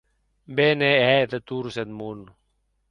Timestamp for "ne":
0.79-0.91